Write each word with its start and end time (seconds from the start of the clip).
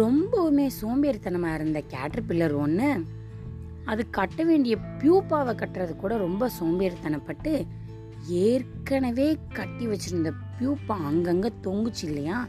ரொம்பவுமே 0.00 0.66
சோம்பேறித்தனமாக 0.82 1.54
இருந்த 1.54 1.80
cater 1.80 2.26
pillar 2.26 2.54
ஒன்று 2.54 3.04
அது 3.84 4.10
கட்ட 4.10 4.44
வேண்டிய 4.44 4.76
பியூப்பாவை 4.98 5.52
கட்டுறது 5.54 5.96
கூட 5.96 6.16
ரொம்ப 6.16 6.50
சோம்பேறித்தனப்பட்டு 6.60 7.66
ஏற்கனவே 8.26 9.38
கட்டி 9.52 9.86
வச்சிருந்த 9.86 10.32
பியூப்பா 10.58 10.96
அங்கங்கே 11.04 11.52
தொங்குச்சு 11.62 12.02
இல்லையா? 12.02 12.48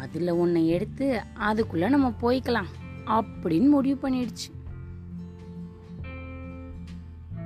அதில் 0.00 0.30
ஒன்றை 0.30 0.68
எடுத்து 0.68 1.20
அதுக்குள்ளே 1.34 1.88
நம்ம 1.88 2.12
போய்க்கலாம் 2.20 2.70
அப்படின்னு 3.06 3.68
முடிவு 3.68 4.08
பண்ணிடுச்சு. 4.08 4.48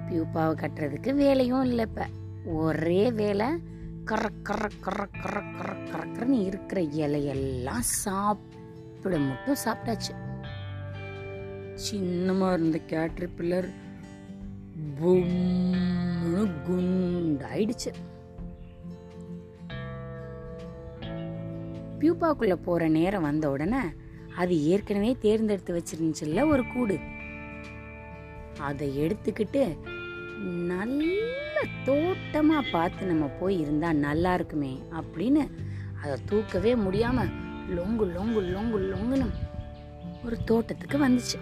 பியூப்பாவை 0.08 0.54
கட்டுறதுக்கு 0.54 1.14
வேலையும் 1.14 1.64
இல்லை 1.64 1.84
இப்போ. 1.88 2.06
ஒரே 2.44 3.12
வேலை 3.12 3.46
கர 4.04 4.28
கர 4.42 4.68
கர 4.80 5.08
கர 5.22 5.42
கர 5.56 5.72
கரக்கரன்னு 5.84 6.44
இருக்கிற 6.44 6.80
இலையெல்லாம் 6.80 7.82
சாப்பிட 9.04 9.18
மட்டும் 9.28 9.56
சாப்பிட்டாச்சு. 9.62 10.12
சின்னமாக 11.84 12.56
இருந்த 12.56 12.78
கேட்ரி 12.90 13.26
பில்லர் 13.36 13.66
பொம்னு 14.98 16.42
குண்டாயிடுச்சு. 16.66 17.90
பியூப்பாக்குள்ள 21.98 22.56
போற 22.66 22.88
நேரம் 22.98 23.26
வந்த 23.28 23.50
உடனே 23.54 23.82
அது 24.42 24.54
ஏற்கனவே 24.72 25.10
தேர்ந்தெடுத்து 25.26 25.78
வச்சிருந்துச்சுல்ல 25.78 26.46
ஒரு 26.52 26.64
கூடு. 26.74 26.98
அதை 28.68 28.88
எடுத்துக்கிட்டு 29.04 29.64
நல்ல 30.72 31.68
தோட்டமா 31.88 32.60
பார்த்து 32.72 33.12
நம்ம 33.12 33.26
போய் 33.40 33.56
இருந்தா 33.64 33.90
நல்லா 34.06 34.32
இருக்குமே 34.34 34.74
அப்படின்னு 35.00 35.44
அதை 36.02 36.16
தூக்கவே 36.28 36.74
முடியாம 36.86 37.20
லொங்கு 37.78 38.04
லொங்கு 38.16 38.40
லொங்கு 38.54 38.78
லொங்குன்னு 38.92 39.28
ஒரு 40.24 40.36
தோட்டத்துக்கு 40.48 40.96
வந்துச்சு. 41.04 41.38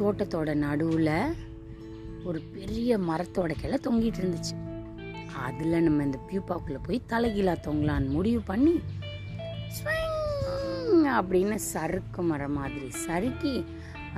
தோட்டத்தோட 0.00 0.50
நடுவில் 0.64 1.14
ஒரு 2.28 2.38
பெரிய 2.54 2.98
மரத்தோட 3.08 3.52
கிளை 3.62 3.78
தொங்கிட்டு 3.86 4.20
இருந்துச்சு. 4.22 4.54
அதில் 5.46 5.84
நம்ம 5.86 6.04
இந்த 6.08 6.18
பியூபாக்குள்ளே 6.28 6.80
போய் 6.86 7.08
தலைகீழா 7.12 7.54
தொங்கலான்னு 7.66 8.08
முடிவு 8.16 8.40
பண்ணி 8.50 8.74
அப்படின்னு 11.18 11.56
சறுக்கு 11.72 12.22
மரம் 12.30 12.56
மாதிரி 12.58 12.88
சறுக்கி 13.04 13.54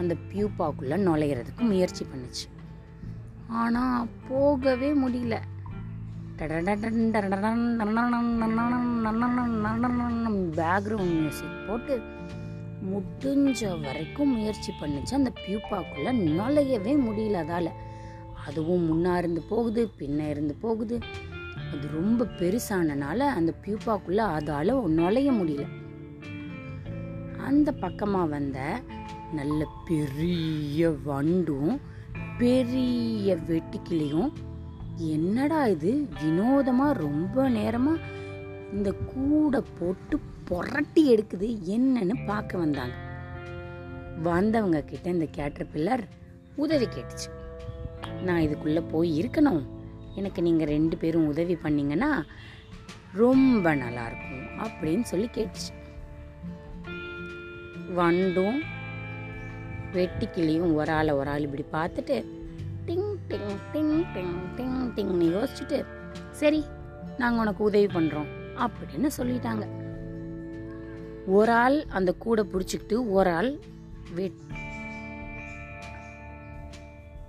அந்த 0.00 0.12
பியூப்பாக்குள்ள 0.30 0.94
நுழையிறதுக்கு 1.06 1.64
முயற்சி 1.70 2.04
பண்ணுச்சு. 2.12 2.46
ஆனால் 3.60 4.08
போகவே 4.28 4.90
முடியல. 5.04 5.36
பேக்ரவுண்ட் 10.56 11.14
மியூசிக் 11.18 11.66
போட்டு 11.66 12.02
முடிஞ்ச 12.92 13.80
வரைக்கும் 13.80 14.32
முயற்சி 14.32 14.72
பண்ணுச்சு 14.80 15.14
அந்த 15.14 15.32
பியூப்பாக்குள்ள 15.46 16.06
நுழையவே 16.06 16.94
முடியல 17.06 17.42
அதால 17.42 17.70
அதுவும் 18.46 18.84
முன்னா 18.88 19.16
இருந்து 19.18 19.42
போகுது 19.42 19.90
பின்ன 19.98 20.28
இருந்து 20.28 20.54
போகுது. 20.54 20.98
அது 21.72 21.88
ரொம்ப 21.92 22.24
பெருசானனால 22.24 23.18
அந்த 23.18 23.54
பியூப்பாக்குள்ள 23.64 24.20
அதால 24.38 24.86
நுழைய 24.86 25.32
முடியல. 25.32 25.66
அந்த 27.46 27.74
பக்கமா 27.80 28.28
வந்த 28.28 28.80
நல்ல 29.32 29.68
பெரிய 29.84 30.90
வண்டும் 30.90 31.80
பெரிய 32.38 33.38
வெட்டுக்கிளியும் 33.48 34.32
என்னடா 34.96 35.66
இது? 35.66 36.08
வினோதமாக 36.22 36.92
ரொம்ப 36.92 37.48
நேரமாக 37.48 38.00
இந்த 38.72 38.92
கூடை 38.92 39.62
போட்டு 39.78 40.20
புரட்டி 40.44 41.14
எடுக்குது. 41.14 41.58
என்னன்னு 41.70 42.26
பார்க்க 42.26 42.58
வந்தாங்க. 42.58 42.94
வந்தவங்க 44.22 44.80
கிட்ட 44.80 45.10
இந்த 45.10 45.26
கேட்டர் 45.30 45.66
பில்லர் 45.74 46.02
உதவி 46.56 46.84
கேட்டுச்சு. 46.84 47.30
நான் 48.22 48.40
இதுக்குள்ளே 48.40 48.88
போய் 48.90 49.22
இருக்கணும். 49.22 49.66
எனக்கு 50.14 50.42
நீங்கள் 50.42 50.66
ரெண்டு 50.66 50.96
பேரும் 50.96 51.26
உதவி 51.26 51.54
பண்ணிங்கன்னா 51.54 52.22
ரொம்ப 53.12 53.74
நல்லா 53.74 54.06
இருக்கும் 54.06 54.66
அப்படின்னு 54.66 55.02
சொல்லி 55.02 55.28
கேட்டுச்சு. 55.34 55.80
வண்டும் 57.94 58.62
வெட்டிக்கிளியும் 59.92 60.74
ஒரு 60.74 60.92
ஆளை 60.92 61.14
ஒரு 61.14 61.30
ஆள் 61.30 61.48
இப்படி 61.48 61.64
பார்த்துட்டு 61.72 62.24
டிங் 62.86 63.10
டிங் 63.28 63.56
டிங் 63.72 63.96
டிங் 64.14 64.36
டிங் 64.56 64.78
டிங்னு 64.96 65.26
யோசிச்சுட்டு 65.34 65.78
சரி 66.30 66.64
நாங்கள் 67.18 67.40
உனக்கு 67.40 67.64
உதவி 67.64 67.86
பண்ணுறோம் 67.86 68.30
அப்படின்னு 68.64 69.10
சொல்லிட்டாங்க. 69.16 69.64
ஒரு 71.26 71.52
ஆள் 71.52 71.84
அந்த 71.88 72.12
கூடை 72.12 72.44
பிடிச்சிக்கிட்டு 72.52 72.96
ஒரு 73.16 73.30
ஆள் 73.30 73.50
வெட் 74.14 74.40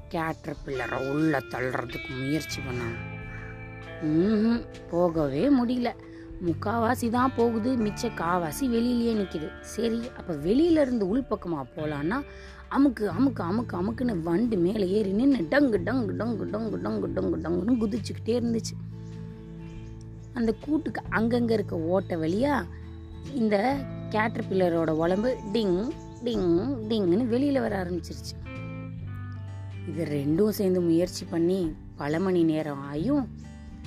கேட்டர் 0.08 0.58
பில்லரை 0.66 1.10
உள்ள 1.10 1.40
தள்ளுறதுக்கு 1.40 2.10
முயற்சி 2.20 2.62
பண்ணாங்க 2.68 3.00
போகவே 4.90 5.44
முடியல. 5.60 5.90
முக்காவாசி 6.48 7.10
தான் 7.10 7.34
போகுது 7.36 7.76
மிச்ச 7.78 8.10
காவாசி 8.22 8.66
வெளியிலேயே 8.76 9.14
நிற்கிது 9.20 9.50
சரி 9.62 10.00
அப்போ 10.18 10.34
வெளியில 10.34 10.82
இருந்து 10.82 11.06
போகலான்னா 11.76 12.18
அமுக்கு 12.76 13.06
அமுக்கு 13.08 13.42
அமுக்கு 13.44 13.76
அமுக்குன்னு 13.80 14.22
வண்டு 14.22 14.58
மேலே 14.58 14.90
ஏறி 14.90 15.12
நின்று 15.12 15.44
டங்கு 15.50 15.78
டங்கு 15.88 16.14
டங்கு 16.22 16.46
டங்கு 16.54 16.78
டங்கு 16.86 17.08
டங்கு 17.18 17.38
டங்குன்னு 17.44 17.76
குதிச்சுக்கிட்டே 17.82 18.36
இருந்துச்சு. 18.40 18.76
அந்த 20.34 20.56
கூட்டுக்கு 20.66 21.02
அங்கங்கே 21.10 21.54
இருக்க 21.54 21.76
ஓட்ட 21.76 22.16
வழியா 22.16 22.66
இந்த 23.34 23.56
கேட்டர் 24.10 24.48
பில்லரோட 24.50 24.90
உடம்பு 24.90 25.38
டிங் 25.54 25.78
டிங் 26.24 26.50
டிங்னு 26.90 27.28
வெளியில் 27.28 27.60
வர 27.60 27.74
ஆரம்பிச்சிருச்சு. 27.84 28.36
இது 29.88 30.04
ரெண்டும் 30.04 30.58
சேர்ந்து 30.60 30.82
முயற்சி 30.82 31.26
பண்ணி 31.26 31.76
பல 31.96 32.20
மணி 32.20 32.44
நேரம் 32.44 32.84
ஆயும் 32.92 33.26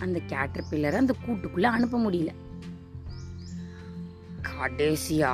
அந்த 0.00 0.18
கேட்டர் 0.26 0.68
பில்லரை 0.70 0.94
அந்த 0.94 1.14
கூட்டுக்குள்ளே 1.26 1.70
அனுப்ப 1.76 1.98
முடியல. 1.98 2.32
கடைசியா 4.58 5.30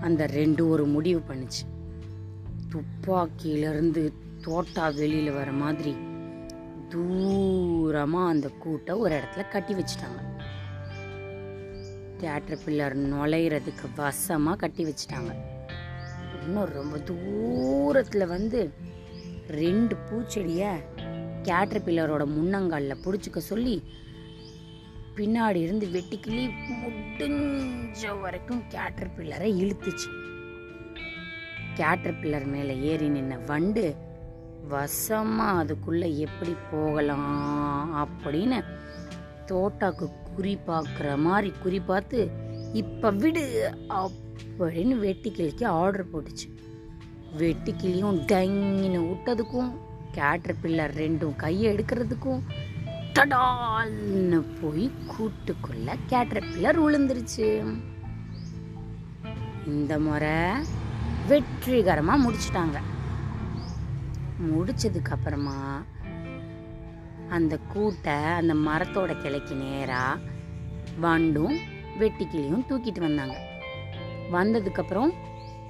அந்த 0.00 0.22
ரெண்டு 0.26 0.62
ஒரு 0.68 0.84
முடிவு 0.86 1.20
பண்ணுச்சு. 1.28 1.64
துப்பாக்கியில 2.72 3.70
இருந்து 3.72 4.02
தோட்டா 4.44 4.86
வெளியில் 4.88 5.32
வர 5.32 5.50
மாதிரி 5.62 5.94
தூரமாக 6.92 8.32
அந்த 8.32 8.48
கூட்டை 8.64 8.92
ஒரு 9.02 9.12
இடத்துல 9.18 9.44
கட்டி 9.48 9.74
வச்சுட்டாங்க. 9.74 10.20
தியேட்டர் 12.18 12.62
பில்லர் 12.64 12.96
நுழையிறதுக்கு 13.12 13.86
வசமாக 13.96 14.56
கட்டி 14.56 14.84
வச்சுட்டாங்க. 14.84 15.32
இன்னும் 16.44 16.72
ரொம்ப 16.78 16.96
தூரத்தில் 16.98 18.26
வந்து 18.26 18.60
ரெண்டு 19.60 19.96
பூச்செடியை 20.06 20.70
கேட்டர் 21.42 21.84
பில்லரோட 21.86 22.24
முன்னங்காலில் 22.36 23.02
பிடிச்சிக்க 23.04 23.40
சொல்லி 23.52 23.74
பின்னாடி 25.16 25.54
இருந்து 25.54 25.86
வெட்டிக்கிளி 25.86 26.44
முடிஞ்ச 26.80 28.20
வரைக்கும் 28.20 28.62
கேட்டர் 28.68 29.10
பில்லரை 29.16 29.50
இழுத்துச்சு. 29.62 30.08
கேட்டர் 31.74 32.18
பில்லர் 32.20 32.46
மேலே 32.46 32.74
ஏறி 32.80 33.08
நின்ன 33.08 33.44
வண்டு 33.46 33.84
வசமாக 34.68 35.58
அதுக்குள்ளே 35.58 36.18
எப்படி 36.18 36.54
போகலாம்? 36.70 37.28
அப்படின்னு 38.02 38.58
தோட்டாக்கு 39.48 40.06
குறி 40.36 40.58
பார்க்குற 40.66 41.18
மாதிரி 41.18 41.52
குறி 41.62 41.80
பார்த்து 41.80 42.30
இப்போ 42.72 43.10
விடு 43.10 43.72
அப்படின்னு 43.88 44.94
வெட்டிக்கிளிக்கு 45.06 45.64
ஆர்டர் 45.64 46.10
போட்டுச்சு. 46.12 46.48
வெட்டிக்கிளியும் 47.38 48.18
டங்கின்னு 48.32 49.00
விட்டதுக்கும் 49.08 49.72
கேட்டர் 50.12 50.60
பில்லர் 50.62 50.94
ரெண்டும் 50.94 51.36
கையை 51.36 51.74
எடுக்கிறதுக்கும் 51.74 52.42
தடால்னு 53.16 54.38
போய் 54.58 54.86
கூட்டுக்குள்ள 55.12 55.88
கேட்டர்பில்லர் 56.10 56.78
விழுந்துருச்சு 56.84 57.46
இந்த 59.66 59.92
முறை 59.98 60.34
வெற்றிகரமாக 61.30 62.22
முடிச்சிட்டாங்க. 62.24 62.78
முடிச்சதுக்கு 64.50 65.14
அப்புறமா 65.16 65.56
அந்த 67.36 67.58
கூட்டை 67.74 68.18
அந்த 68.40 68.54
மரத்தோட 68.66 69.12
கிளைக்கு 69.22 69.54
நேராக 69.54 70.22
வண்டும் 71.06 71.56
வெட்டிக்கிளியும் 72.00 72.68
தூக்கிட்டு 72.68 73.00
வந்தாங்க. 73.00 73.36
வந்ததுக்கப்புறம் 74.36 75.12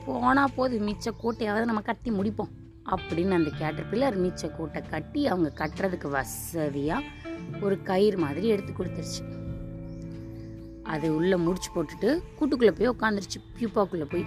போனால் 0.07 0.55
போது 0.57 0.75
மிச்ச 0.89 1.13
கூட்டையாவது 1.23 1.71
நம்ம 1.71 1.81
கட்டி 1.81 2.11
முடிப்போம். 2.11 2.53
அப்படின்னு 2.95 3.39
அந்த 3.39 3.51
கேட்டர் 3.61 3.91
பில்லர் 3.93 4.19
மிச்ச 4.25 4.51
கூட்டை 4.59 4.81
கட்டி 4.89 5.23
அவங்க 5.33 5.51
கட்டுறதுக்கு 5.61 6.09
வசதியாக 6.17 7.13
ஒரு 7.67 7.77
கயிறு 7.91 8.19
மாதிரி 8.25 8.47
எடுத்து 8.55 8.73
கொடுத்துருச்சு. 8.73 9.23
அது 10.95 11.07
உள்ளே 11.19 11.37
முடிச்சு 11.45 11.71
போட்டுட்டு 11.75 12.11
கூட்டுக்குள்ளே 12.39 12.75
போய் 12.79 12.95
உட்காந்துருச்சு 12.95 13.41
பியூப்பாக்குள்ளே 13.59 14.09
போய். 14.13 14.27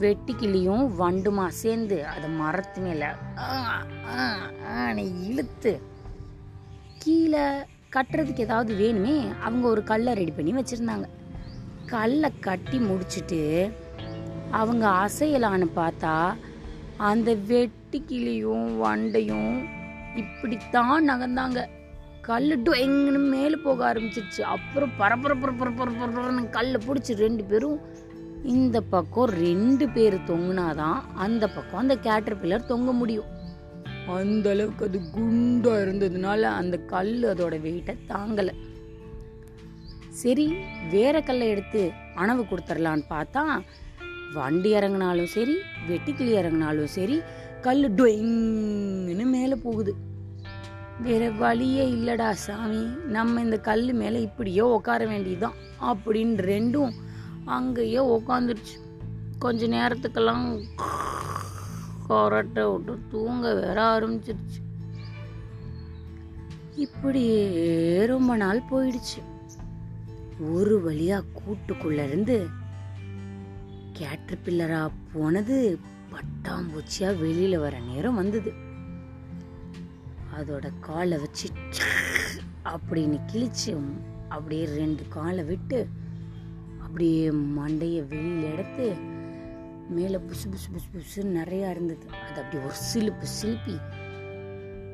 வெட்டிக்கிளியும் 0.00 0.86
வண்டுமா 1.00 1.44
சேர்ந்து 1.60 1.98
அதை 2.14 2.28
மரத்து 2.40 2.80
மேலே 2.86 3.08
இழுத்து 5.28 5.72
கீழே 7.02 7.44
கட்டுறதுக்கு 7.96 8.44
ஏதாவது 8.46 8.72
வேணுமே 8.82 9.16
அவங்க 9.46 9.64
ஒரு 9.68 9.82
கல்லை 9.90 10.12
ரெடி 10.20 10.32
பண்ணி 10.38 10.52
வச்சிருந்தாங்க. 10.52 11.06
கல்லை 11.94 12.30
கட்டி 12.46 12.78
முடிச்சுட்டு 12.78 13.40
அவங்க 14.60 14.84
அசையலான்னு 15.04 15.68
பார்த்தா 15.76 16.14
அந்த 16.96 17.34
வெட்டிக்கிளியும் 17.34 18.68
வண்டையும் 18.84 19.68
இப்படித்தான் 20.16 21.08
நகர்ந்தாங்க. 21.08 21.66
கல் 22.20 22.62
எங்கன்னு 22.62 23.28
மேலே 23.28 23.56
போக 23.56 23.92
ஆரம்பிச்சிருச்சு. 23.92 24.40
அப்புறம் 24.40 24.90
பரபர 24.98 25.34
பரபர 25.34 25.70
பரபரன்னு 25.70 26.50
கல்லை 26.50 26.80
பிடிச்சி 26.86 27.14
ரெண்டு 27.14 27.44
பேரும் 27.44 27.80
இந்த 28.44 28.80
பக்கம் 28.80 29.28
ரெண்டு 29.28 29.88
பேர் 29.88 30.14
தொங்குனாதான் 30.14 30.98
அந்த 31.14 31.48
பக்கம் 31.48 31.80
அந்த 31.80 31.96
கேட்டர் 31.96 32.40
பில்லர் 32.40 32.66
தொங்க 32.66 32.92
முடியும். 32.92 33.24
அந்த 34.08 34.50
அளவுக்கு 34.50 34.86
அது 34.86 35.00
குண்டா 35.16 35.74
இருந்ததுனால 35.86 36.42
அந்த 36.42 36.78
கல் 36.78 37.22
அதோட 37.22 37.60
வெயிட்டை 37.60 37.96
தாங்கலை. 38.08 38.52
சரி 40.08 40.54
வேற 40.90 41.20
கல்லை 41.20 41.48
எடுத்து 41.48 41.92
அணவு 42.16 42.44
கொடுத்துடலான்னு 42.50 43.02
பார்த்தா 43.10 43.58
வண்டி 44.34 44.74
இறங்கினாலும் 44.74 45.24
சரி 45.24 45.56
வெட்டிக்கிளி 45.88 46.34
இறங்கினாலும் 46.34 46.84
சரி 46.84 47.20
கல் 47.60 47.94
டொயிங்னு 47.94 49.24
மேலே 49.24 49.54
போகுது. 49.54 49.94
வேற 51.02 51.30
வழியே 51.30 51.90
இல்லடா 51.90 52.30
சாமி. 52.30 52.86
நம்ம 53.06 53.40
இந்த 53.40 53.58
கல் 53.58 53.92
மேலே 53.92 54.20
இப்படியோ 54.20 54.66
உட்கார 54.66 55.06
வேண்டியதுதான். 55.06 55.54
அப்படின்னு 55.80 56.40
ரெண்டும் 56.52 56.92
அங்கேயே 57.44 57.98
உட்காந்துருச்சு 57.98 58.76
கொஞ்ச 59.38 59.66
நேரத்துக்கெல்லாம் 59.66 60.62
கொரட்டை 62.08 62.72
விட்டு 62.72 62.98
தூங்க 63.10 63.54
வேற 63.54 63.98
ஆரம்பிச்சிருச்சு. 63.98 64.58
இப்படியே 66.76 68.06
ரொம்ப 68.06 68.36
நாள் 68.36 68.60
போயிடுச்சு. 68.70 69.20
ஒரு 70.52 70.82
வழியா 70.86 71.22
கூட்டுக்குள்ள 71.38 72.08
கேட்ரிப்பில்லரா 73.98 74.90
போனது 75.12 75.78
பட்டாம்பூச்சியா 76.12 77.08
வெளியில 77.22 77.56
வர 77.56 77.78
நேரம் 77.78 78.14
வந்தது. 78.14 78.52
அதோட 80.36 80.72
காலை 80.80 81.18
வச்சு 81.18 81.48
அப்படின்னு 82.64 83.18
கிழிச்சு 83.32 83.80
அப்படியே 84.28 84.64
ரெண்டு 84.64 85.02
காலை 85.08 85.44
விட்டு 85.44 85.88
அப்படியே 86.82 87.30
மண்டைய 87.30 87.98
வெளியில 88.12 88.52
எடுத்து 88.52 88.94
மேலே 89.88 90.16
புசு 90.16 90.46
புசு 90.52 90.68
புசு 90.74 90.96
புசு 90.96 91.22
நிறையா 91.38 91.70
இருந்தது. 91.70 92.06
அது 92.08 92.42
அப்படி 92.42 92.64
ஒரு 92.64 92.74
சிலுப்பு 92.74 93.26
சிலுப்பி. 93.42 93.76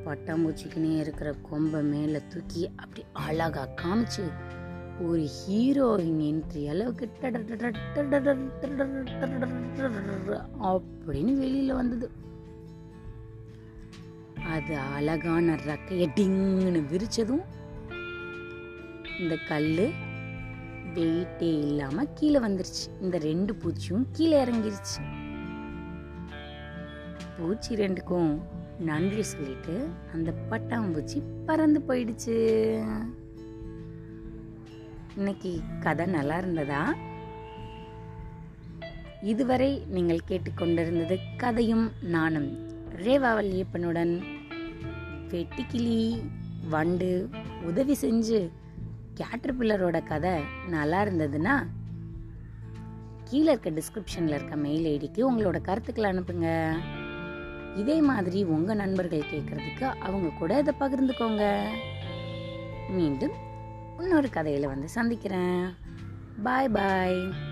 பட்டாம்பூச்சிக்குனே 0.05 0.99
இருக்கிற 0.99 1.33
கொம்பை 1.49 1.81
மேலே 1.81 2.21
தூக்கி 2.29 2.71
அப்படி 2.75 3.05
அழகாக 3.13 3.73
காமிச்சு 3.81 4.23
ஒரு 5.01 5.27
ஹீரோயின் 5.37 6.19
என்ட்ரி 6.29 6.69
அளவுக்கு 6.69 7.09
அப்படின்னு 10.59 11.33
வெளியில 11.43 11.73
வந்தது 11.73 12.11
அது 14.47 14.77
அழகான 14.77 15.55
ரக்கைய 15.55 16.07
டிங்குன்னு 16.15 16.81
விரிச்சதும் 16.91 17.43
இந்த 19.19 19.37
கல்லு 19.47 19.91
வெயிட்டே 20.93 21.51
இல்லாம 21.59 22.05
கீழே 22.05 22.39
வந்துருச்சு. 22.39 23.01
இந்த 23.01 23.17
ரெண்டு 23.17 23.55
பூச்சியும் 23.55 24.05
கீழே 24.11 24.43
இறங்கிருச்சு. 24.43 25.01
பூச்சி 27.37 27.75
ரெண்டுக்கும் 27.75 28.41
நன்றி 28.79 29.23
சொல்லிட்டு 29.23 29.87
அந்த 30.13 30.33
பட்டாம்பூச்சி 30.49 31.23
பறந்து 31.45 31.79
போயிடுச்சு. 31.79 32.37
இன்னைக்கு 35.17 35.59
கதை 35.79 36.05
நல்லா 36.05 36.37
இருந்ததா? 36.37 36.95
இதுவரை 39.21 39.83
நீங்கள் 39.87 40.19
கேட்டுக்கொண்டிருந்தது 40.27 41.19
கதையும் 41.37 41.91
நானும் 42.01 42.47
ரேவா 42.95 43.31
வல்லியப்பனுடன் 43.37 44.13
வெட்டிக்கிளி 45.29 46.21
வண்டு 46.69 47.29
உதவி 47.63 47.97
செஞ்சு 48.01 48.49
கேட்டர்பில்லரோட 49.15 50.03
கதை 50.03 50.33
நல்லா 50.67 51.03
இருந்ததுன்னா 51.03 51.67
கீழே 53.29 53.51
இருக்க 53.51 53.69
டிஸ்கிரிப்ஷனில் 53.69 54.37
இருக்க 54.37 54.55
மெயில் 54.55 54.89
ஐடிக்கு 54.95 55.21
உங்களோட 55.31 55.61
கருத்துக்களை 55.61 56.11
அனுப்புங்க. 56.11 56.75
இதே 57.75 58.01
மாதிரி 58.01 58.43
உங்கள் 58.43 58.75
நண்பர்கள் 58.75 59.31
கேட்குறதுக்கு 59.31 59.83
அவங்க 59.83 60.29
கூட 60.39 60.59
இதை 60.59 60.73
பகிர்ந்துக்கோங்க. 60.79 61.65
மீண்டும் 62.89 63.51
இன்னொரு 63.99 64.29
கதையில் 64.29 64.67
வந்து 64.67 64.89
சந்திக்கிறேன். 64.89 65.75
பாய் 66.43 66.69
பாய் 66.69 67.51